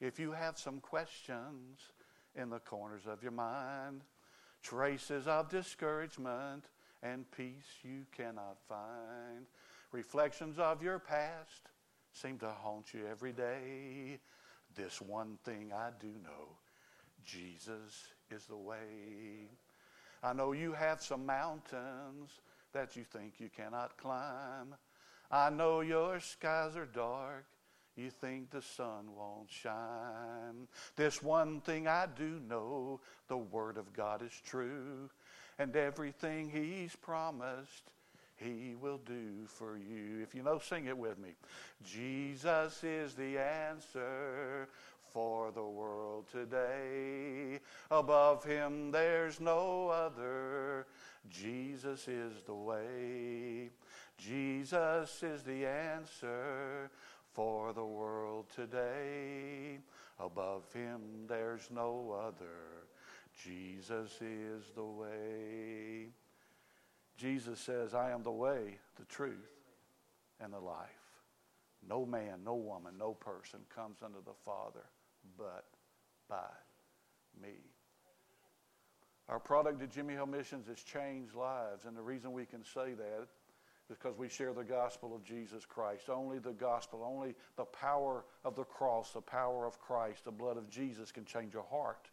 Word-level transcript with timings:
If 0.00 0.18
you 0.18 0.32
have 0.32 0.58
some 0.58 0.80
questions 0.80 1.80
in 2.34 2.50
the 2.50 2.58
corners 2.58 3.06
of 3.06 3.22
your 3.22 3.32
mind, 3.32 4.02
traces 4.62 5.26
of 5.26 5.48
discouragement 5.48 6.64
and 7.02 7.30
peace 7.30 7.78
you 7.82 8.06
cannot 8.16 8.58
find, 8.68 9.46
reflections 9.92 10.58
of 10.58 10.82
your 10.82 10.98
past 10.98 11.70
seem 12.12 12.38
to 12.38 12.48
haunt 12.48 12.92
you 12.92 13.06
every 13.10 13.32
day. 13.32 14.18
This 14.74 15.00
one 15.00 15.38
thing 15.44 15.72
I 15.74 15.90
do 16.00 16.08
know 16.22 16.56
Jesus 17.24 18.08
is 18.30 18.44
the 18.46 18.56
way. 18.56 19.48
I 20.22 20.32
know 20.32 20.52
you 20.52 20.72
have 20.72 21.02
some 21.02 21.26
mountains 21.26 22.30
that 22.72 22.96
you 22.96 23.04
think 23.04 23.34
you 23.38 23.48
cannot 23.54 23.96
climb. 23.96 24.76
I 25.30 25.50
know 25.50 25.80
your 25.80 26.20
skies 26.20 26.76
are 26.76 26.86
dark. 26.86 27.46
You 28.00 28.08
think 28.10 28.50
the 28.50 28.62
sun 28.62 29.14
won't 29.14 29.50
shine. 29.50 30.68
This 30.96 31.22
one 31.22 31.60
thing 31.60 31.86
I 31.86 32.06
do 32.16 32.40
know 32.48 33.00
the 33.28 33.36
Word 33.36 33.76
of 33.76 33.92
God 33.92 34.22
is 34.22 34.32
true. 34.46 35.10
And 35.58 35.76
everything 35.76 36.48
He's 36.48 36.96
promised, 36.96 37.90
He 38.36 38.74
will 38.80 39.00
do 39.04 39.44
for 39.46 39.76
you. 39.76 40.22
If 40.22 40.34
you 40.34 40.42
know, 40.42 40.58
sing 40.58 40.86
it 40.86 40.96
with 40.96 41.18
me. 41.18 41.30
Jesus 41.84 42.82
is 42.82 43.14
the 43.14 43.36
answer 43.36 44.68
for 45.12 45.50
the 45.50 45.62
world 45.62 46.24
today. 46.32 47.60
Above 47.90 48.44
him 48.44 48.90
there's 48.90 49.40
no 49.40 49.88
other. 49.88 50.86
Jesus 51.28 52.08
is 52.08 52.32
the 52.46 52.54
way. 52.54 53.70
Jesus 54.16 55.22
is 55.22 55.42
the 55.42 55.66
answer 55.66 56.90
for 57.32 57.72
the 57.72 57.79
today. 58.60 59.78
Above 60.18 60.70
him 60.72 61.00
there's 61.28 61.68
no 61.70 62.14
other. 62.26 62.86
Jesus 63.42 64.20
is 64.20 64.64
the 64.74 64.84
way. 64.84 66.08
Jesus 67.16 67.58
says, 67.58 67.94
I 67.94 68.10
am 68.10 68.22
the 68.22 68.30
way, 68.30 68.78
the 68.98 69.04
truth, 69.06 69.50
and 70.40 70.52
the 70.52 70.58
life. 70.58 70.88
No 71.88 72.04
man, 72.04 72.40
no 72.44 72.54
woman, 72.54 72.94
no 72.98 73.14
person 73.14 73.60
comes 73.74 73.98
unto 74.04 74.22
the 74.24 74.34
Father 74.44 74.84
but 75.38 75.64
by 76.28 76.50
me. 77.42 77.54
Our 79.28 79.38
product 79.38 79.80
at 79.82 79.90
Jimmie 79.90 80.14
Hale 80.14 80.26
Missions 80.26 80.66
has 80.66 80.82
changed 80.82 81.34
lives, 81.34 81.84
and 81.86 81.96
the 81.96 82.02
reason 82.02 82.32
we 82.32 82.44
can 82.44 82.64
say 82.64 82.94
that 82.94 83.28
because 83.90 84.16
we 84.16 84.28
share 84.28 84.52
the 84.52 84.62
gospel 84.62 85.14
of 85.14 85.24
Jesus 85.24 85.66
Christ. 85.66 86.08
Only 86.08 86.38
the 86.38 86.52
gospel, 86.52 87.04
only 87.04 87.34
the 87.56 87.64
power 87.64 88.24
of 88.44 88.54
the 88.54 88.64
cross, 88.64 89.10
the 89.10 89.20
power 89.20 89.66
of 89.66 89.80
Christ, 89.80 90.24
the 90.24 90.30
blood 90.30 90.56
of 90.56 90.70
Jesus 90.70 91.10
can 91.10 91.24
change 91.24 91.56
a 91.56 91.62
heart, 91.62 92.08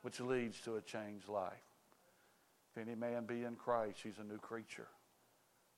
which 0.00 0.18
leads 0.18 0.60
to 0.62 0.76
a 0.76 0.80
changed 0.80 1.28
life. 1.28 1.52
If 2.74 2.82
any 2.82 2.94
man 2.94 3.26
be 3.26 3.44
in 3.44 3.54
Christ, 3.54 3.98
he's 4.02 4.18
a 4.18 4.24
new 4.24 4.38
creature. 4.38 4.88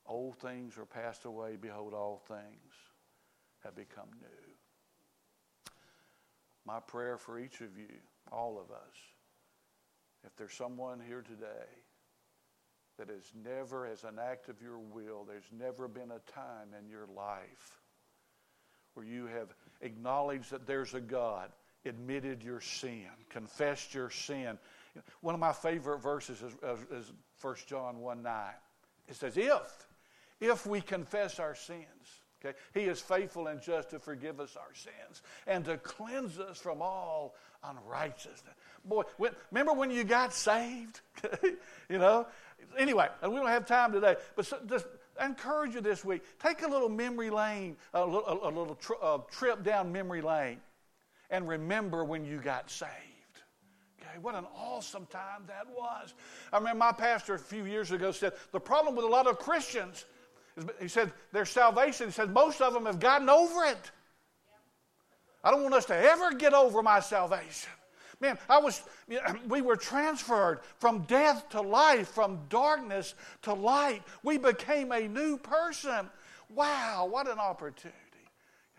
Old 0.07 0.39
things 0.39 0.79
are 0.79 0.87
passed 0.87 1.25
away. 1.25 1.57
Behold, 1.61 1.93
all 1.93 2.23
things 2.29 2.73
have 3.65 3.75
become 3.75 4.09
new. 4.21 4.53
My 6.65 6.79
prayer 6.79 7.19
for 7.19 7.41
each 7.41 7.61
of 7.61 7.77
you, 7.77 7.97
all 8.31 8.61
of 8.61 8.71
us, 8.71 8.95
if 10.25 10.37
there's 10.37 10.55
someone 10.55 11.01
here 11.05 11.23
today 11.23 11.67
that 12.99 13.09
has 13.09 13.33
never, 13.45 13.87
as 13.87 14.05
an 14.05 14.19
act 14.19 14.49
of 14.49 14.61
your 14.61 14.79
will, 14.79 15.25
there's 15.25 15.51
never 15.57 15.89
been 15.89 16.11
a 16.11 16.31
time 16.31 16.69
in 16.79 16.89
your 16.89 17.07
life 17.17 17.81
where 18.95 19.07
you 19.07 19.27
have 19.27 19.55
acknowledged 19.81 20.51
that 20.51 20.67
there's 20.67 20.95
a 20.95 21.01
God, 21.01 21.51
admitted 21.85 22.43
your 22.43 22.61
sin, 22.61 23.07
confessed 23.31 23.95
your 23.95 24.11
sin. 24.11 24.59
One 25.21 25.35
of 25.35 25.41
my 25.41 25.53
favorite 25.53 25.99
verses 25.99 26.43
is, 26.43 26.53
is, 26.63 27.07
is 27.07 27.13
1 27.41 27.57
John 27.67 27.99
1 27.99 28.23
9. 28.23 28.51
It 29.09 29.17
says, 29.17 29.37
If, 29.37 29.89
if 30.41 30.67
we 30.67 30.81
confess 30.81 31.39
our 31.39 31.55
sins, 31.55 32.22
Okay? 32.45 32.57
He 32.75 32.81
is 32.81 33.01
faithful 33.01 33.47
and 33.47 33.61
just 33.61 33.91
to 33.91 33.99
forgive 33.99 34.41
us 34.41 34.57
our 34.57 34.75
sins 34.75 35.23
and 35.47 35.65
to 35.67 35.77
cleanse 35.79 36.39
us 36.39 36.59
from 36.59 36.83
all 36.83 37.35
unrighteousness. 37.63 38.55
Boy, 38.85 39.03
when, 39.17 39.33
remember 39.51 39.73
when 39.73 39.91
you 39.91 40.05
got 40.05 40.33
saved? 40.33 41.01
you 41.89 41.99
know? 41.99 42.27
Anyway, 42.79 43.09
and 43.23 43.33
we 43.33 43.39
don't 43.39 43.49
have 43.49 43.67
time 43.67 43.93
today, 43.93 44.17
but 44.37 44.47
so, 44.47 44.59
just 44.67 44.87
I 45.21 45.27
encourage 45.27 45.75
you 45.75 45.81
this 45.81 46.05
week 46.05 46.23
take 46.41 46.63
a 46.63 46.69
little 46.69 46.89
memory 46.89 47.31
lane, 47.31 47.77
a 47.93 48.05
little, 48.05 48.41
a, 48.43 48.49
little 48.49 48.79
a 49.03 49.21
trip 49.31 49.63
down 49.63 49.93
memory 49.93 50.23
lane, 50.23 50.61
and 51.31 51.47
remember 51.49 52.05
when 52.05 52.25
you 52.25 52.39
got 52.39 52.71
saved. 52.71 52.91
Okay, 54.01 54.19
what 54.21 54.35
an 54.35 54.47
awesome 54.57 55.07
time 55.07 55.45
that 55.49 55.67
was. 55.69 56.15
I 56.53 56.59
remember 56.59 56.79
my 56.79 56.93
pastor 56.93 57.35
a 57.35 57.39
few 57.39 57.67
years 57.67 57.91
ago 57.91 58.11
said 58.13 58.33
the 58.53 58.61
problem 58.61 58.97
with 58.97 59.05
a 59.05 59.09
lot 59.09 59.27
of 59.27 59.39
Christians 59.39 60.05
he 60.81 60.89
said, 60.89 61.13
their 61.33 61.47
salvation, 61.47 62.07
he 62.07 62.13
said, 62.13 62.31
most 62.33 62.61
of 62.61 62.73
them 62.73 62.87
have 62.87 63.01
gotten 63.01 63.29
over 63.29 63.65
it. 63.65 63.91
I 65.45 65.51
don't 65.51 65.63
want 65.63 65.75
us 65.75 65.87
to 65.87 65.97
ever 65.97 66.33
get 66.35 66.55
over 66.55 66.83
my 66.83 67.01
salvation. 67.01 67.71
Man, 68.21 68.39
I 68.49 68.59
was, 68.61 68.83
we 69.49 69.63
were 69.63 69.77
transferred 69.77 70.61
from 70.79 71.03
death 71.03 71.49
to 71.51 71.61
life, 71.61 72.09
from 72.09 72.41
darkness 72.49 73.15
to 73.43 73.53
light. 73.53 74.03
We 74.23 74.39
became 74.39 74.93
a 74.93 75.09
new 75.09 75.39
person. 75.39 76.09
Wow, 76.49 77.09
what 77.11 77.29
an 77.29 77.39
opportunity. 77.39 77.99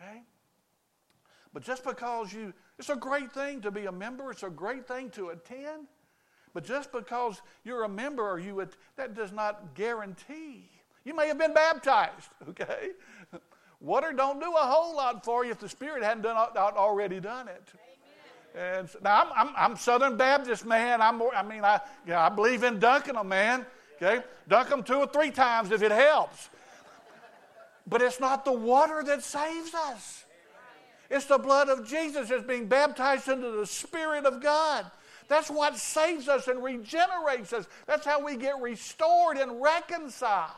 Okay? 0.00 0.22
But 1.52 1.62
just 1.62 1.84
because 1.84 2.32
you, 2.32 2.54
it's 2.78 2.88
a 2.88 2.96
great 2.96 3.32
thing 3.32 3.60
to 3.62 3.70
be 3.70 3.86
a 3.86 3.92
member, 3.92 4.30
it's 4.30 4.42
a 4.42 4.50
great 4.50 4.88
thing 4.88 5.10
to 5.10 5.30
attend. 5.30 5.88
But 6.54 6.64
just 6.64 6.92
because 6.92 7.42
you're 7.64 7.84
a 7.84 7.88
member 7.88 8.22
or 8.22 8.38
you, 8.38 8.66
that 8.96 9.14
does 9.14 9.32
not 9.32 9.74
guarantee 9.74 10.70
you 11.04 11.14
may 11.14 11.28
have 11.28 11.38
been 11.38 11.54
baptized, 11.54 12.30
okay? 12.50 12.90
Water 13.80 14.12
don't 14.12 14.40
do 14.40 14.50
a 14.50 14.66
whole 14.66 14.96
lot 14.96 15.24
for 15.24 15.44
you 15.44 15.50
if 15.50 15.60
the 15.60 15.68
Spirit 15.68 16.02
hadn't 16.02 16.22
done, 16.22 16.36
already 16.56 17.20
done 17.20 17.48
it. 17.48 17.62
Amen. 18.54 18.78
And 18.78 18.88
so, 18.88 18.98
now 19.02 19.22
I'm, 19.22 19.48
I'm, 19.48 19.54
I'm, 19.56 19.76
Southern 19.76 20.16
Baptist 20.16 20.64
man. 20.64 21.02
I'm 21.02 21.20
I 21.20 21.42
mean 21.42 21.64
I 21.64 21.80
I 22.10 22.28
believe 22.30 22.62
in 22.62 22.78
dunking 22.78 23.14
them, 23.14 23.28
man. 23.28 23.66
Okay, 23.96 24.24
dunk 24.48 24.70
them 24.70 24.82
two 24.82 24.94
or 24.94 25.06
three 25.06 25.30
times 25.30 25.70
if 25.70 25.82
it 25.82 25.92
helps. 25.92 26.48
But 27.86 28.00
it's 28.00 28.20
not 28.20 28.46
the 28.46 28.52
water 28.52 29.02
that 29.04 29.22
saves 29.22 29.74
us. 29.74 30.24
It's 31.10 31.26
the 31.26 31.36
blood 31.36 31.68
of 31.68 31.86
Jesus 31.86 32.30
that's 32.30 32.46
being 32.46 32.66
baptized 32.66 33.28
into 33.28 33.50
the 33.50 33.66
Spirit 33.66 34.24
of 34.24 34.40
God. 34.40 34.90
That's 35.28 35.50
what 35.50 35.76
saves 35.76 36.28
us 36.28 36.48
and 36.48 36.62
regenerates 36.62 37.52
us. 37.52 37.66
That's 37.86 38.06
how 38.06 38.24
we 38.24 38.36
get 38.36 38.60
restored 38.60 39.36
and 39.36 39.60
reconciled 39.60 40.52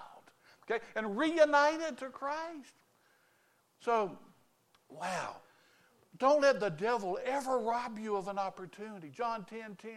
okay, 0.71 0.83
and 0.95 1.17
reunited 1.17 1.99
to 1.99 2.07
Christ. 2.07 2.75
So, 3.81 4.19
wow. 4.89 5.37
Don't 6.19 6.41
let 6.41 6.61
the 6.61 6.71
devil 6.71 7.19
ever 7.25 7.59
rob 7.59 7.99
you 7.99 8.17
of 8.17 8.29
an 8.29 8.39
opportunity. 8.39 9.11
John 9.11 9.45
10 9.45 9.77
10. 9.77 9.93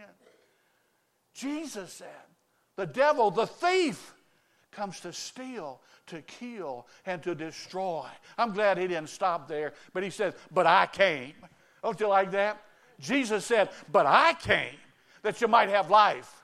Jesus 1.34 1.94
said, 1.94 2.08
the 2.76 2.86
devil, 2.86 3.32
the 3.32 3.46
thief, 3.46 4.14
comes 4.72 5.00
to 5.02 5.12
steal, 5.12 5.82
to 6.08 6.22
kill, 6.22 6.88
and 7.06 7.22
to 7.24 7.36
destroy. 7.36 8.06
I'm 8.38 8.54
glad 8.54 8.78
he 8.78 8.88
didn't 8.88 9.10
stop 9.10 9.48
there, 9.48 9.74
but 9.94 10.04
he 10.04 10.10
says, 10.10 10.34
But 10.52 10.66
I 10.66 10.86
came. 10.86 11.34
Don't 11.84 12.00
you 12.00 12.08
like 12.08 12.32
that? 12.32 12.62
Jesus 13.00 13.46
said, 13.46 13.70
But 13.92 14.06
I 14.06 14.34
came 14.34 14.78
that 15.24 15.42
you 15.42 15.48
might 15.48 15.70
have 15.70 15.90
life 15.90 16.42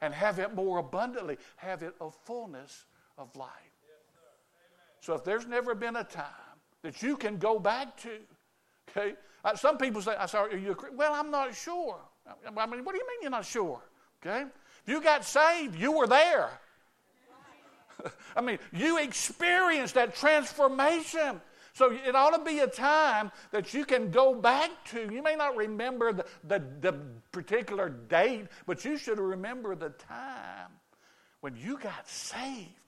and 0.00 0.12
have 0.12 0.38
it 0.38 0.54
more 0.54 0.78
abundantly, 0.78 1.38
have 1.56 1.82
it 1.82 1.94
a 2.00 2.10
fullness 2.10 2.84
of 3.16 3.34
life. 3.36 3.50
So 5.08 5.14
if 5.14 5.24
there's 5.24 5.46
never 5.46 5.74
been 5.74 5.96
a 5.96 6.04
time 6.04 6.26
that 6.82 7.02
you 7.02 7.16
can 7.16 7.38
go 7.38 7.58
back 7.58 7.96
to, 8.02 8.10
okay? 8.90 9.14
Uh, 9.42 9.56
some 9.56 9.78
people 9.78 10.02
say, 10.02 10.14
I 10.14 10.26
saw 10.26 10.44
you 10.48 10.76
well, 10.92 11.14
I'm 11.14 11.30
not 11.30 11.54
sure. 11.54 11.96
I 12.26 12.66
mean, 12.66 12.84
what 12.84 12.92
do 12.92 12.98
you 12.98 13.08
mean 13.08 13.22
you're 13.22 13.30
not 13.30 13.46
sure? 13.46 13.80
Okay? 14.20 14.42
If 14.42 14.92
you 14.92 15.00
got 15.00 15.24
saved, 15.24 15.80
you 15.80 15.92
were 15.92 16.06
there. 16.06 16.50
I 18.36 18.42
mean, 18.42 18.58
you 18.70 18.98
experienced 18.98 19.94
that 19.94 20.14
transformation. 20.14 21.40
So 21.72 21.90
it 21.90 22.14
ought 22.14 22.36
to 22.36 22.44
be 22.44 22.58
a 22.58 22.66
time 22.66 23.32
that 23.50 23.72
you 23.72 23.86
can 23.86 24.10
go 24.10 24.34
back 24.34 24.72
to. 24.90 25.10
You 25.10 25.22
may 25.22 25.36
not 25.36 25.56
remember 25.56 26.12
the, 26.12 26.26
the, 26.44 26.62
the 26.82 26.92
particular 27.32 27.88
date, 27.88 28.48
but 28.66 28.84
you 28.84 28.98
should 28.98 29.18
remember 29.18 29.74
the 29.74 29.88
time 29.88 30.68
when 31.40 31.56
you 31.56 31.78
got 31.78 32.06
saved 32.06 32.87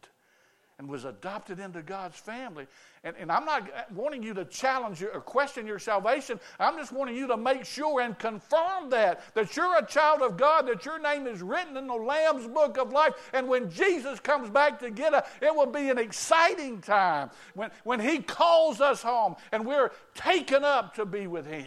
and 0.81 0.89
was 0.89 1.05
adopted 1.05 1.61
into 1.61 1.83
God's 1.83 2.17
family. 2.17 2.67
And, 3.05 3.15
and 3.21 3.31
I'm 3.31 3.45
not 3.45 3.71
wanting 3.93 4.23
you 4.23 4.33
to 4.33 4.47
challenge 4.47 5.03
or 5.03 5.21
question 5.21 5.67
your 5.67 5.79
salvation. 5.79 6.41
I'm 6.59 6.79
just 6.79 6.91
wanting 6.91 7.17
you 7.17 7.27
to 7.27 7.37
make 7.37 7.67
sure 7.67 8.01
and 8.01 8.19
confirm 8.19 8.89
that, 8.89 9.35
that 9.35 9.55
you're 9.55 9.77
a 9.77 9.85
child 9.85 10.23
of 10.23 10.39
God, 10.39 10.67
that 10.69 10.87
your 10.87 10.99
name 10.99 11.27
is 11.27 11.43
written 11.43 11.77
in 11.77 11.87
the 11.87 11.93
Lamb's 11.93 12.47
book 12.47 12.79
of 12.79 12.93
life. 12.93 13.13
And 13.35 13.47
when 13.47 13.71
Jesus 13.71 14.21
comes 14.21 14.49
back 14.49 14.81
to 14.81 14.91
get 14.91 15.13
us, 15.13 15.29
it 15.43 15.55
will 15.55 15.67
be 15.67 15.91
an 15.91 15.99
exciting 15.99 16.81
time 16.81 17.29
when, 17.53 17.71
when 17.85 18.01
He 18.01 18.21
calls 18.21 18.81
us 18.81 19.03
home 19.03 19.37
and 19.53 19.67
we're 19.67 19.91
taken 20.15 20.65
up 20.65 20.95
to 20.95 21.05
be 21.05 21.27
with 21.27 21.45
Him. 21.45 21.67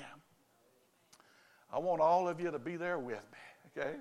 I 1.72 1.78
want 1.78 2.02
all 2.02 2.28
of 2.28 2.42
you 2.42 2.50
to 2.50 2.58
be 2.58 2.78
there 2.78 2.98
with 2.98 3.24
me, 3.32 3.78
okay? 3.78 3.96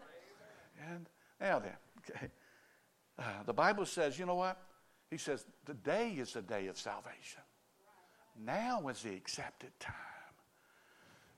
And 0.88 1.06
now 1.38 1.58
then, 1.58 1.76
okay. 1.98 2.28
Uh, 3.18 3.24
the 3.44 3.52
Bible 3.52 3.84
says, 3.84 4.18
you 4.18 4.24
know 4.24 4.36
what? 4.36 4.58
He 5.12 5.18
says, 5.18 5.44
Today 5.66 6.14
is 6.16 6.32
the 6.32 6.40
day 6.40 6.68
of 6.68 6.78
salvation. 6.78 7.42
Now 8.46 8.88
is 8.88 9.02
the 9.02 9.14
accepted 9.14 9.78
time. 9.78 9.94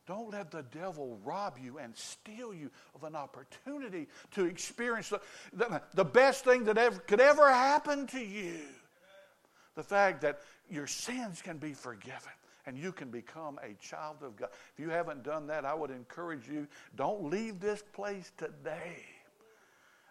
Don't 0.06 0.31
let 0.31 0.53
the 0.53 0.62
devil 0.62 1.19
rob 1.25 1.59
you 1.61 1.79
and 1.79 1.97
steal 1.97 2.55
you 2.55 2.71
of 2.94 3.03
an 3.03 3.17
opportunity 3.17 4.06
to 4.31 4.44
experience 4.44 5.09
the, 5.09 5.21
the, 5.53 5.82
the, 5.94 6.05
best 6.05 6.44
thing 6.44 6.62
that 6.65 6.79
ever, 6.79 7.00
could 7.00 7.21
ever 7.21 7.50
happen 7.50 8.06
to 8.09 8.21
you. 8.21 8.61
The 9.75 9.82
fact 9.82 10.20
that 10.20 10.38
your 10.70 10.87
sins 10.87 11.43
can 11.43 11.59
be 11.59 11.73
forgiven 11.73 12.31
and 12.67 12.79
you 12.79 12.93
can 12.93 13.11
become 13.11 13.59
a 13.59 13.75
child 13.85 14.19
of 14.23 14.37
God. 14.37 14.50
If 14.73 14.79
you 14.79 14.91
haven't 14.91 15.25
done 15.25 15.49
that, 15.49 15.65
I 15.65 15.75
would 15.75 15.91
encourage 15.91 16.47
you 16.47 16.69
don't 16.94 17.29
leave 17.29 17.59
this 17.59 17.82
place 17.93 18.31
today 18.37 19.05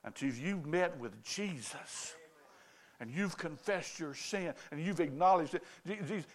until 0.04 0.34
you've 0.34 0.66
met 0.66 0.98
with 1.00 1.24
Jesus 1.24 2.16
and 3.04 3.12
you've 3.12 3.38
confessed 3.38 4.00
your 4.00 4.14
sin 4.14 4.54
and 4.72 4.80
you've 4.80 5.02
acknowledged 5.02 5.56
it. 5.56 5.64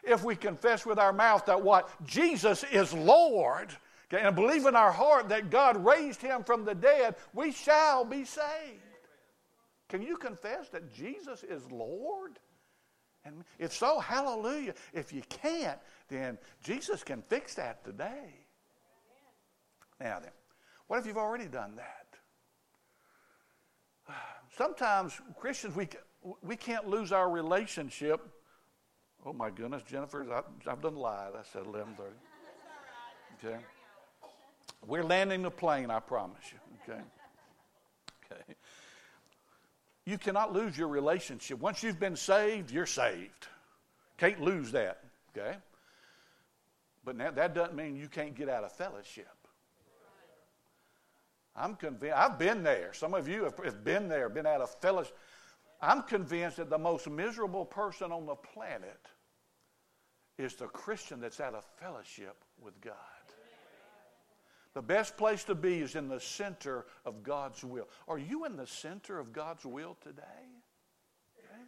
If 0.04 0.22
we 0.22 0.36
confess 0.36 0.84
with 0.84 0.98
our 0.98 1.14
mouth 1.14 1.46
that 1.46 1.62
what? 1.62 1.88
Jesus 2.04 2.62
is 2.70 2.92
Lord, 2.92 3.70
okay, 4.12 4.22
and 4.22 4.36
believe 4.36 4.66
in 4.66 4.76
our 4.76 4.92
heart 4.92 5.30
that 5.30 5.48
God 5.48 5.82
raised 5.82 6.20
him 6.20 6.44
from 6.44 6.66
the 6.66 6.74
dead, 6.74 7.16
we 7.32 7.52
shall 7.52 8.04
be 8.04 8.22
saved. 8.26 8.82
Can 9.88 10.02
you 10.02 10.18
confess 10.18 10.68
that 10.68 10.92
Jesus 10.92 11.42
is 11.42 11.62
Lord? 11.70 12.38
And 13.24 13.44
if 13.58 13.72
so, 13.72 13.98
hallelujah. 13.98 14.74
If 14.92 15.10
you 15.10 15.22
can't, 15.30 15.78
then 16.08 16.36
Jesus 16.62 17.02
can 17.02 17.22
fix 17.22 17.54
that 17.54 17.82
today. 17.82 18.34
Now 19.98 20.20
then, 20.20 20.32
what 20.86 20.98
if 20.98 21.06
you've 21.06 21.16
already 21.16 21.46
done 21.46 21.76
that? 21.76 22.08
Sometimes 24.58 25.18
Christians, 25.40 25.74
we, 25.74 25.88
we 26.42 26.56
can't 26.56 26.88
lose 26.88 27.12
our 27.12 27.28
relationship. 27.30 28.20
Oh 29.24 29.32
my 29.32 29.50
goodness, 29.50 29.82
Jennifer, 29.82 30.26
I, 30.32 30.70
have 30.70 30.80
done 30.80 30.96
lied. 30.96 31.32
I 31.38 31.42
said 31.52 31.64
11:30. 31.64 31.86
Okay. 33.44 33.58
We're 34.86 35.04
landing 35.04 35.42
the 35.42 35.50
plane, 35.50 35.90
I 35.90 36.00
promise 36.00 36.44
you. 36.52 36.58
Okay. 36.82 37.00
Okay. 38.24 38.54
You 40.04 40.18
cannot 40.18 40.52
lose 40.52 40.76
your 40.76 40.88
relationship. 40.88 41.58
Once 41.58 41.82
you've 41.82 42.00
been 42.00 42.16
saved, 42.16 42.70
you're 42.70 42.86
saved. 42.86 43.48
Can't 44.16 44.40
lose 44.40 44.72
that. 44.72 45.04
Okay. 45.36 45.56
But 47.04 47.16
now, 47.16 47.30
that 47.30 47.54
doesn't 47.54 47.76
mean 47.76 47.96
you 47.96 48.08
can't 48.08 48.34
get 48.34 48.48
out 48.48 48.64
of 48.64 48.72
fellowship. 48.72 49.28
I'm 51.54 51.74
convinced. 51.74 52.16
I've 52.16 52.38
been 52.38 52.62
there. 52.62 52.92
Some 52.92 53.14
of 53.14 53.28
you 53.28 53.44
have 53.44 53.84
been 53.84 54.08
there, 54.08 54.28
been 54.28 54.46
out 54.46 54.60
of 54.60 54.70
fellowship. 54.80 55.16
I'm 55.80 56.02
convinced 56.02 56.56
that 56.56 56.70
the 56.70 56.78
most 56.78 57.08
miserable 57.08 57.64
person 57.64 58.10
on 58.10 58.26
the 58.26 58.34
planet 58.34 59.00
is 60.36 60.54
the 60.54 60.66
Christian 60.66 61.20
that's 61.20 61.40
out 61.40 61.54
of 61.54 61.64
fellowship 61.80 62.36
with 62.60 62.80
God. 62.80 62.94
The 64.74 64.82
best 64.82 65.16
place 65.16 65.44
to 65.44 65.54
be 65.54 65.78
is 65.78 65.96
in 65.96 66.08
the 66.08 66.20
center 66.20 66.86
of 67.04 67.22
God's 67.22 67.64
will. 67.64 67.88
Are 68.06 68.18
you 68.18 68.44
in 68.44 68.56
the 68.56 68.66
center 68.66 69.18
of 69.18 69.32
God's 69.32 69.64
will 69.64 69.96
today? 70.02 70.22
Okay. 71.36 71.62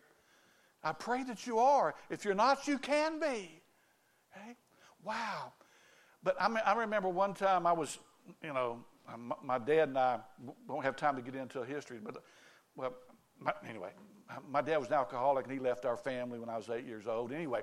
I 0.84 0.92
pray 0.92 1.24
that 1.24 1.46
you 1.46 1.58
are. 1.58 1.94
If 2.08 2.24
you're 2.24 2.34
not, 2.34 2.68
you 2.68 2.78
can 2.78 3.18
be. 3.18 3.60
Okay. 4.36 4.54
Wow. 5.02 5.52
But 6.22 6.36
I, 6.40 6.48
mean, 6.48 6.62
I 6.64 6.74
remember 6.74 7.08
one 7.08 7.34
time 7.34 7.66
I 7.66 7.72
was, 7.72 7.98
you 8.42 8.52
know, 8.52 8.84
my 9.42 9.58
dad 9.58 9.88
and 9.88 9.98
I 9.98 10.20
won't 10.68 10.84
have 10.84 10.94
time 10.94 11.16
to 11.16 11.22
get 11.22 11.34
into 11.34 11.64
history, 11.64 11.98
but 12.00 12.22
well, 12.76 12.94
my, 13.40 13.52
anyway, 13.68 13.90
my 14.48 14.60
dad 14.60 14.78
was 14.78 14.88
an 14.88 14.94
alcoholic 14.94 15.46
and 15.46 15.52
he 15.52 15.58
left 15.58 15.84
our 15.84 15.96
family 15.96 16.38
when 16.38 16.48
I 16.48 16.56
was 16.56 16.68
eight 16.70 16.86
years 16.86 17.06
old. 17.06 17.32
Anyway, 17.32 17.62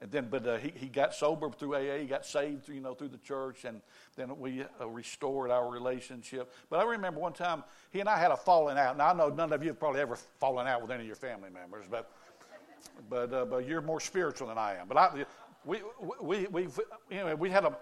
and 0.00 0.10
then 0.10 0.28
but 0.30 0.46
uh, 0.46 0.58
he, 0.58 0.72
he 0.76 0.86
got 0.88 1.14
sober 1.14 1.50
through 1.50 1.76
AA, 1.76 1.98
he 1.98 2.06
got 2.06 2.26
saved 2.26 2.64
through, 2.64 2.74
you 2.74 2.80
know 2.80 2.94
through 2.94 3.08
the 3.08 3.18
church, 3.18 3.64
and 3.64 3.80
then 4.16 4.38
we 4.38 4.64
uh, 4.80 4.86
restored 4.88 5.50
our 5.50 5.70
relationship. 5.70 6.52
But 6.68 6.80
I 6.80 6.84
remember 6.84 7.20
one 7.20 7.32
time 7.32 7.64
he 7.90 8.00
and 8.00 8.08
I 8.08 8.18
had 8.18 8.30
a 8.30 8.36
falling 8.36 8.76
out. 8.76 8.98
Now 8.98 9.08
I 9.08 9.12
know 9.14 9.28
none 9.28 9.52
of 9.52 9.62
you 9.62 9.68
have 9.70 9.78
probably 9.78 10.00
ever 10.00 10.16
fallen 10.16 10.66
out 10.66 10.82
with 10.82 10.90
any 10.90 11.02
of 11.02 11.06
your 11.06 11.16
family 11.16 11.50
members, 11.50 11.86
but 11.90 12.10
but 13.08 13.32
uh, 13.32 13.44
but 13.46 13.66
you're 13.66 13.80
more 13.80 14.00
spiritual 14.00 14.48
than 14.48 14.58
I 14.58 14.74
am. 14.74 14.86
But 14.86 14.98
I 14.98 15.24
we 15.64 15.80
we 16.20 16.46
we 16.48 16.68
anyway 17.10 17.34
we 17.34 17.50
had 17.50 17.64
a 17.64 17.76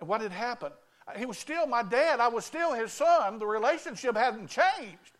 what 0.00 0.20
had 0.20 0.32
happened 0.32 0.74
he 1.16 1.26
was 1.26 1.38
still 1.38 1.66
my 1.66 1.82
dad. 1.82 2.20
I 2.20 2.28
was 2.28 2.44
still 2.44 2.72
his 2.72 2.92
son. 2.92 3.38
The 3.38 3.46
relationship 3.46 4.16
hadn't 4.16 4.48
changed. 4.48 5.18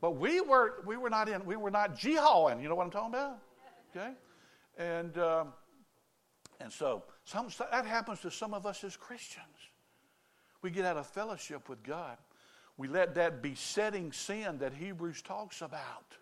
But 0.00 0.12
we 0.12 0.40
were, 0.40 0.82
we 0.86 0.96
were 0.96 1.10
not 1.10 1.28
in, 1.28 1.44
we 1.44 1.56
were 1.56 1.70
not 1.70 1.96
jihawing. 1.96 2.62
You 2.62 2.68
know 2.68 2.74
what 2.74 2.84
I'm 2.84 2.90
talking 2.90 3.14
about? 3.14 3.38
Okay? 3.94 4.12
And, 4.78 5.18
um, 5.18 5.52
and 6.60 6.72
so 6.72 7.04
some, 7.24 7.48
that 7.70 7.84
happens 7.84 8.20
to 8.20 8.30
some 8.30 8.54
of 8.54 8.66
us 8.66 8.82
as 8.84 8.96
Christians. 8.96 9.44
We 10.62 10.70
get 10.70 10.84
out 10.84 10.96
of 10.96 11.06
fellowship 11.06 11.68
with 11.68 11.82
God. 11.82 12.16
We 12.76 12.88
let 12.88 13.14
that 13.16 13.42
besetting 13.42 14.12
sin 14.12 14.58
that 14.58 14.72
Hebrews 14.72 15.22
talks 15.22 15.60
about 15.60 16.16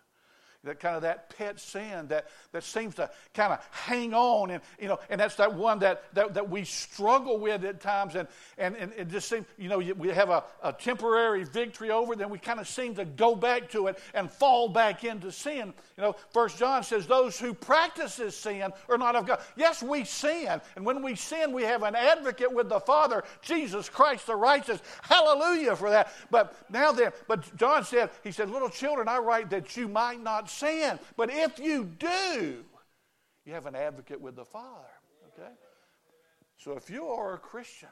that 0.63 0.79
kind 0.79 0.95
of 0.95 1.03
that 1.03 1.35
pet 1.37 1.57
sin 1.59 2.07
that, 2.07 2.27
that 2.51 2.63
seems 2.63 2.95
to 2.95 3.09
kind 3.33 3.53
of 3.53 3.65
hang 3.71 4.13
on 4.13 4.51
and 4.51 4.61
you 4.79 4.89
know 4.89 4.99
and 5.09 5.19
that's 5.19 5.35
that 5.35 5.53
one 5.53 5.79
that, 5.79 6.03
that, 6.13 6.33
that 6.33 6.49
we 6.49 6.65
struggle 6.65 7.39
with 7.39 7.63
at 7.63 7.79
times 7.79 8.15
and, 8.15 8.27
and, 8.57 8.75
and 8.75 8.91
it 8.97 9.07
just 9.07 9.29
seems 9.29 9.45
you 9.57 9.69
know 9.69 9.77
we 9.77 10.09
have 10.09 10.29
a, 10.29 10.43
a 10.61 10.73
temporary 10.73 11.45
victory 11.45 11.91
over 11.91 12.13
it 12.13 12.19
then 12.19 12.29
we 12.29 12.37
kind 12.37 12.59
of 12.59 12.67
seem 12.67 12.93
to 12.93 13.05
go 13.05 13.35
back 13.35 13.69
to 13.69 13.87
it 13.87 13.97
and 14.13 14.29
fall 14.29 14.67
back 14.67 15.05
into 15.05 15.31
sin. 15.31 15.73
You 15.97 16.03
know 16.03 16.15
first 16.31 16.57
john 16.57 16.83
says 16.83 17.07
those 17.07 17.39
who 17.39 17.53
practices 17.53 18.35
sin 18.35 18.71
are 18.89 18.97
not 18.97 19.15
of 19.15 19.25
god. 19.25 19.39
Yes 19.55 19.81
we 19.81 20.03
sin 20.03 20.59
and 20.75 20.85
when 20.85 21.01
we 21.01 21.15
sin 21.15 21.53
we 21.53 21.63
have 21.63 21.83
an 21.83 21.95
advocate 21.95 22.53
with 22.53 22.67
the 22.67 22.81
father 22.81 23.23
jesus 23.41 23.87
christ 23.87 24.27
the 24.27 24.35
righteous. 24.35 24.81
Hallelujah 25.03 25.77
for 25.77 25.89
that. 25.89 26.11
But 26.29 26.53
now 26.69 26.91
then 26.91 27.11
but 27.29 27.55
john 27.55 27.85
said 27.85 28.09
he 28.25 28.31
said 28.33 28.49
little 28.49 28.69
children 28.69 29.07
i 29.07 29.17
write 29.17 29.49
that 29.51 29.77
you 29.77 29.87
might 29.87 30.21
not 30.21 30.48
sin. 30.49 30.99
But 31.15 31.29
if 31.31 31.59
you 31.59 31.85
do, 31.85 32.63
you 33.45 33.53
have 33.53 33.65
an 33.65 33.75
advocate 33.75 34.19
with 34.19 34.35
the 34.35 34.45
Father. 34.45 34.89
Okay? 35.33 35.51
So 36.57 36.73
if 36.73 36.89
you 36.89 37.07
are 37.07 37.33
a 37.33 37.37
Christian 37.37 37.89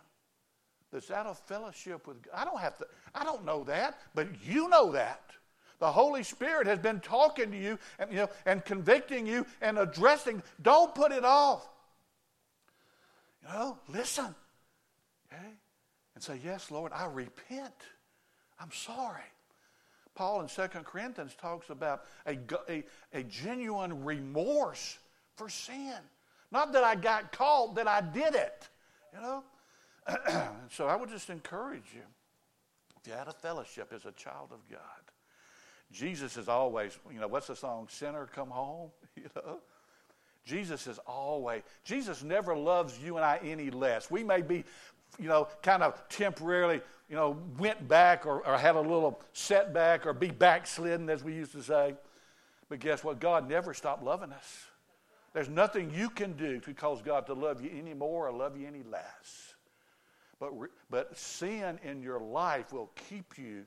that's 0.91 1.11
out 1.11 1.25
of 1.25 1.39
fellowship 1.39 2.07
with 2.07 2.21
God, 2.23 2.33
I 2.35 2.45
don't 2.45 2.59
have 2.59 2.77
to, 2.77 2.87
I 3.15 3.23
don't 3.23 3.45
know 3.45 3.63
that, 3.65 3.99
but 4.13 4.27
you 4.45 4.69
know 4.69 4.91
that. 4.91 5.21
The 5.79 5.91
Holy 5.91 6.23
Spirit 6.23 6.65
has 6.67 6.79
been 6.79 6.99
talking 6.99 7.51
to 7.51 7.57
you 7.57 7.77
and, 7.99 8.11
you 8.11 8.17
know, 8.17 8.29
and 8.45 8.65
convicting 8.65 9.27
you 9.27 9.45
and 9.61 9.77
addressing. 9.77 10.41
Don't 10.61 10.93
put 10.95 11.11
it 11.11 11.23
off. 11.23 11.67
You 13.43 13.53
know, 13.53 13.77
listen. 13.87 14.33
Okay? 15.31 15.53
And 16.15 16.23
say, 16.23 16.39
Yes, 16.43 16.71
Lord, 16.71 16.91
I 16.93 17.05
repent. 17.05 17.75
I'm 18.59 18.71
sorry. 18.71 19.21
Paul 20.17 20.41
in 20.41 20.47
2 20.47 20.67
Corinthians 20.83 21.35
talks 21.39 21.69
about 21.69 22.05
a, 22.25 22.39
a, 22.67 22.83
a 23.13 23.23
genuine 23.23 24.03
remorse 24.03 24.97
for 25.35 25.47
sin. 25.47 25.93
Not 26.51 26.73
that 26.73 26.83
I 26.83 26.95
got 26.95 27.31
caught, 27.31 27.75
that 27.75 27.87
I 27.87 28.01
did 28.01 28.33
it. 28.33 28.67
You 29.13 29.21
know? 29.21 29.43
so 30.71 30.87
I 30.87 30.95
would 30.95 31.09
just 31.09 31.29
encourage 31.29 31.93
you. 31.93 32.01
If 32.99 33.07
you 33.07 33.13
had 33.13 33.27
a 33.27 33.33
fellowship 33.33 33.93
as 33.93 34.05
a 34.05 34.11
child 34.13 34.49
of 34.51 34.67
God, 34.69 34.79
Jesus 35.91 36.35
is 36.35 36.49
always, 36.49 36.97
you 37.13 37.19
know, 37.19 37.27
what's 37.27 37.47
the 37.47 37.55
song? 37.55 37.87
Sinner, 37.89 38.27
come 38.33 38.49
home. 38.49 38.89
You 39.15 39.29
know? 39.35 39.59
Jesus 40.45 40.85
is 40.85 40.99
always, 41.07 41.63
Jesus 41.83 42.23
never 42.23 42.55
loves 42.55 42.99
you 42.99 43.17
and 43.17 43.25
I 43.25 43.39
any 43.43 43.71
less. 43.71 44.11
We 44.11 44.23
may 44.23 44.41
be, 44.41 44.63
you 45.19 45.27
know, 45.27 45.47
kind 45.61 45.83
of 45.83 46.01
temporarily 46.09 46.81
you 47.09 47.15
know, 47.15 47.37
went 47.57 47.87
back 47.87 48.25
or, 48.25 48.45
or 48.45 48.57
had 48.57 48.75
a 48.75 48.81
little 48.81 49.21
setback 49.33 50.05
or 50.05 50.13
be 50.13 50.29
backslidden, 50.29 51.09
as 51.09 51.23
we 51.23 51.33
used 51.33 51.53
to 51.53 51.63
say. 51.63 51.95
But 52.69 52.79
guess 52.79 53.03
what? 53.03 53.19
God 53.19 53.47
never 53.47 53.73
stopped 53.73 54.03
loving 54.03 54.33
us. 54.33 54.65
There's 55.33 55.47
nothing 55.49 55.91
you 55.93 56.09
can 56.09 56.33
do 56.33 56.59
to 56.61 56.73
cause 56.73 57.01
God 57.01 57.25
to 57.27 57.33
love 57.33 57.61
you 57.61 57.71
any 57.73 57.93
more 57.93 58.27
or 58.27 58.31
love 58.31 58.57
you 58.57 58.67
any 58.67 58.83
less. 58.83 59.55
But, 60.39 60.51
but 60.89 61.17
sin 61.17 61.79
in 61.83 62.01
your 62.01 62.19
life 62.19 62.73
will 62.73 62.91
keep 63.09 63.37
you 63.37 63.63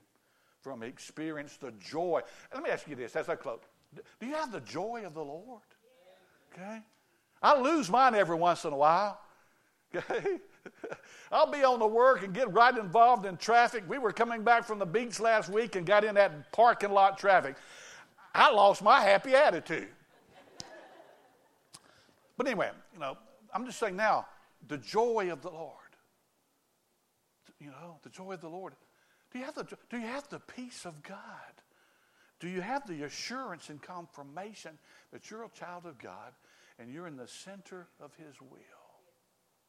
from 0.60 0.82
experience 0.82 1.56
the 1.56 1.72
joy. 1.72 2.20
let 2.52 2.62
me 2.62 2.70
ask 2.70 2.86
you 2.86 2.94
this 2.94 3.16
as 3.16 3.28
I 3.28 3.36
close. 3.36 3.60
Do 4.20 4.26
you 4.26 4.34
have 4.34 4.52
the 4.52 4.60
joy 4.60 5.04
of 5.06 5.14
the 5.14 5.24
Lord? 5.24 5.62
Okay? 6.52 6.80
I 7.42 7.58
lose 7.58 7.88
mine 7.88 8.14
every 8.14 8.36
once 8.36 8.64
in 8.64 8.72
a 8.72 8.76
while. 8.76 9.20
Okay? 9.92 10.38
I'll 11.32 11.50
be 11.50 11.62
on 11.64 11.78
the 11.78 11.86
work 11.86 12.22
and 12.22 12.34
get 12.34 12.52
right 12.52 12.76
involved 12.76 13.26
in 13.26 13.36
traffic. 13.36 13.84
We 13.88 13.98
were 13.98 14.12
coming 14.12 14.42
back 14.42 14.64
from 14.64 14.78
the 14.78 14.86
beach 14.86 15.20
last 15.20 15.48
week 15.48 15.76
and 15.76 15.86
got 15.86 16.04
in 16.04 16.14
that 16.16 16.52
parking 16.52 16.90
lot 16.90 17.18
traffic. 17.18 17.56
I 18.34 18.50
lost 18.50 18.82
my 18.82 19.00
happy 19.00 19.34
attitude. 19.34 19.88
But 22.36 22.46
anyway, 22.46 22.70
you 22.94 23.00
know, 23.00 23.18
I'm 23.52 23.66
just 23.66 23.78
saying 23.78 23.96
now, 23.96 24.26
the 24.68 24.78
joy 24.78 25.30
of 25.30 25.42
the 25.42 25.50
Lord. 25.50 25.74
You 27.58 27.68
know, 27.68 27.98
the 28.02 28.08
joy 28.08 28.32
of 28.32 28.40
the 28.40 28.48
Lord. 28.48 28.72
Do 29.30 29.38
you 29.38 29.44
have 29.44 29.54
the, 29.54 29.64
do 29.90 29.98
you 29.98 30.06
have 30.06 30.28
the 30.28 30.40
peace 30.40 30.86
of 30.86 31.02
God? 31.02 31.18
Do 32.40 32.48
you 32.48 32.62
have 32.62 32.86
the 32.86 33.02
assurance 33.02 33.68
and 33.68 33.80
confirmation 33.82 34.78
that 35.12 35.30
you're 35.30 35.44
a 35.44 35.50
child 35.50 35.84
of 35.84 35.98
God 35.98 36.32
and 36.78 36.90
you're 36.90 37.06
in 37.06 37.16
the 37.16 37.28
center 37.28 37.88
of 38.00 38.14
His 38.14 38.40
will? 38.40 38.56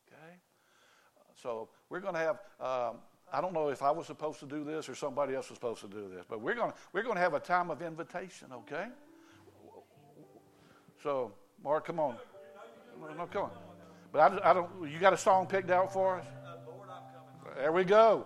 Okay? 0.07 0.37
So 1.35 1.69
we're 1.89 1.99
going 1.99 2.13
to 2.13 2.19
have, 2.19 2.39
um, 2.59 2.97
I 3.31 3.41
don't 3.41 3.53
know 3.53 3.69
if 3.69 3.81
I 3.81 3.91
was 3.91 4.07
supposed 4.07 4.39
to 4.39 4.45
do 4.45 4.63
this 4.63 4.89
or 4.89 4.95
somebody 4.95 5.35
else 5.35 5.49
was 5.49 5.57
supposed 5.57 5.81
to 5.81 5.87
do 5.87 6.09
this, 6.13 6.25
but 6.29 6.41
we're 6.41 6.55
going 6.55 6.71
to, 6.71 6.77
we're 6.93 7.03
going 7.03 7.15
to 7.15 7.21
have 7.21 7.33
a 7.33 7.39
time 7.39 7.69
of 7.69 7.81
invitation, 7.81 8.47
okay? 8.53 8.87
So, 11.01 11.31
Mark, 11.63 11.85
come 11.85 11.99
on. 11.99 12.15
No, 12.99 13.13
no 13.13 13.25
come 13.25 13.43
on. 13.43 13.51
But 14.11 14.33
I, 14.33 14.51
I 14.51 14.53
don't, 14.53 14.69
you 14.91 14.99
got 14.99 15.13
a 15.13 15.17
song 15.17 15.47
picked 15.47 15.71
out 15.71 15.93
for 15.93 16.19
us? 16.19 16.25
There 17.55 17.71
we 17.71 17.83
go. 17.83 18.25